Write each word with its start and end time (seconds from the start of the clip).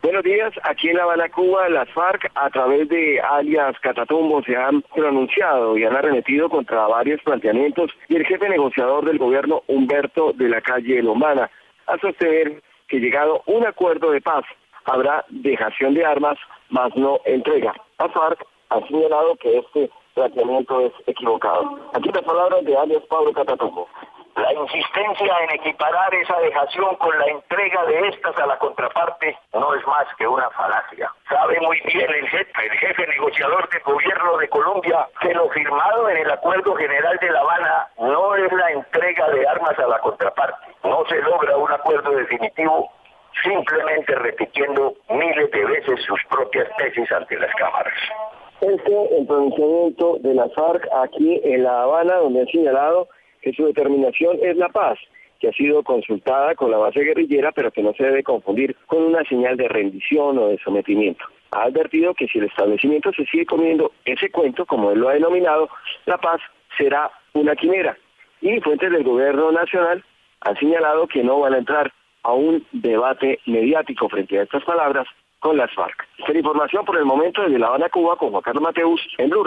Buenos 0.00 0.22
días, 0.22 0.52
aquí 0.62 0.88
en 0.90 0.96
La 0.96 1.02
Habana, 1.02 1.28
Cuba, 1.28 1.68
las 1.68 1.90
FARC 1.90 2.30
a 2.36 2.48
través 2.50 2.88
de 2.88 3.20
alias 3.20 3.76
Catatumbo 3.80 4.40
se 4.44 4.56
han 4.56 4.80
pronunciado 4.94 5.76
y 5.76 5.84
han 5.84 5.96
arremetido 5.96 6.48
contra 6.48 6.86
varios 6.86 7.20
planteamientos 7.22 7.90
y 8.08 8.14
el 8.14 8.24
jefe 8.24 8.48
negociador 8.48 9.04
del 9.04 9.18
gobierno, 9.18 9.64
Humberto 9.66 10.32
de 10.34 10.48
la 10.48 10.60
Calle 10.60 11.02
Lombana, 11.02 11.50
a 11.88 11.98
sostener 11.98 12.62
que 12.86 13.00
llegado 13.00 13.42
un 13.46 13.66
acuerdo 13.66 14.12
de 14.12 14.20
paz 14.20 14.44
habrá 14.84 15.24
dejación 15.30 15.94
de 15.94 16.06
armas, 16.06 16.38
más 16.70 16.94
no 16.94 17.18
entrega. 17.24 17.74
La 17.98 18.08
FARC 18.08 18.46
ha 18.70 18.80
señalado 18.86 19.34
que 19.36 19.58
este 19.58 19.90
planteamiento 20.14 20.80
es 20.80 20.92
equivocado. 21.08 21.90
Aquí 21.92 22.08
las 22.10 22.22
palabras 22.22 22.64
de 22.64 22.76
alias 22.76 23.02
Pablo 23.08 23.32
Catatumbo. 23.32 23.88
La 24.38 24.52
insistencia 24.52 25.34
en 25.42 25.50
equiparar 25.50 26.14
esa 26.14 26.38
dejación 26.38 26.94
con 26.96 27.18
la 27.18 27.26
entrega 27.26 27.84
de 27.86 28.08
estas 28.08 28.38
a 28.38 28.46
la 28.46 28.56
contraparte 28.58 29.36
no 29.52 29.74
es 29.74 29.84
que 30.16 30.26
una 30.26 30.48
falacia. 30.50 31.12
Sabe 31.28 31.60
muy 31.60 31.80
bien 31.92 32.08
el 32.10 32.28
jefe, 32.28 32.52
el 32.64 32.78
jefe 32.78 33.06
negociador 33.06 33.68
del 33.70 33.82
gobierno 33.82 34.36
de 34.38 34.48
Colombia 34.48 35.06
que 35.20 35.34
lo 35.34 35.48
firmado 35.50 36.08
en 36.08 36.18
el 36.18 36.30
Acuerdo 36.30 36.74
General 36.74 37.18
de 37.20 37.30
La 37.30 37.40
Habana 37.40 37.88
no 37.98 38.34
es 38.36 38.52
la 38.52 38.70
entrega 38.70 39.28
de 39.30 39.46
armas 39.46 39.78
a 39.78 39.86
la 39.86 39.98
contraparte. 39.98 40.66
No 40.84 41.04
se 41.06 41.20
logra 41.22 41.56
un 41.56 41.70
acuerdo 41.70 42.10
definitivo 42.12 42.90
simplemente 43.42 44.14
repitiendo 44.14 44.94
miles 45.10 45.50
de 45.50 45.64
veces 45.64 46.00
sus 46.04 46.20
propias 46.30 46.68
tesis 46.76 47.10
ante 47.12 47.36
las 47.36 47.54
cámaras. 47.54 47.94
Este 48.60 49.16
el 49.16 49.26
pronunciamiento 49.26 50.16
de 50.20 50.34
la 50.34 50.48
FARC 50.48 50.88
aquí 51.04 51.40
en 51.44 51.62
La 51.62 51.82
Habana, 51.82 52.16
donde 52.16 52.40
han 52.40 52.48
señalado 52.48 53.08
que 53.40 53.52
su 53.52 53.66
determinación 53.66 54.38
es 54.42 54.56
la 54.56 54.68
paz, 54.68 54.98
que 55.38 55.48
ha 55.48 55.52
sido 55.52 55.82
consultada 55.82 56.54
con 56.54 56.70
la 56.70 56.78
base 56.78 57.00
guerrillera, 57.00 57.52
pero 57.52 57.70
que 57.70 57.82
no 57.82 57.92
se 57.94 58.04
debe 58.04 58.22
confundir 58.22 58.76
con 58.86 59.02
una 59.02 59.24
señal 59.24 59.56
de 59.56 59.68
rendición 59.68 60.38
o 60.38 60.48
de 60.48 60.58
sometimiento. 60.58 61.24
Ha 61.50 61.62
advertido 61.64 62.14
que 62.14 62.26
si 62.28 62.38
el 62.38 62.44
establecimiento 62.46 63.12
se 63.12 63.24
sigue 63.26 63.46
comiendo 63.46 63.92
ese 64.04 64.30
cuento, 64.30 64.66
como 64.66 64.90
él 64.90 65.00
lo 65.00 65.08
ha 65.08 65.14
denominado, 65.14 65.68
la 66.06 66.18
paz 66.18 66.40
será 66.76 67.10
una 67.32 67.56
quimera. 67.56 67.96
Y 68.40 68.60
fuentes 68.60 68.90
del 68.90 69.04
gobierno 69.04 69.50
nacional 69.52 70.04
han 70.40 70.56
señalado 70.56 71.06
que 71.06 71.22
no 71.22 71.40
van 71.40 71.54
a 71.54 71.58
entrar 71.58 71.92
a 72.22 72.32
un 72.32 72.66
debate 72.72 73.40
mediático 73.46 74.08
frente 74.08 74.38
a 74.38 74.42
estas 74.42 74.64
palabras 74.64 75.06
con 75.40 75.56
las 75.56 75.72
FARC. 75.72 76.06
Esta 76.18 76.36
información 76.36 76.84
por 76.84 76.98
el 76.98 77.04
momento 77.04 77.42
desde 77.42 77.58
La 77.58 77.68
Habana, 77.68 77.88
Cuba, 77.88 78.16
con 78.16 78.30
Juan 78.30 78.42
Carlos 78.42 78.62
Mateus 78.62 79.00
en 79.18 79.30
Blue. 79.30 79.44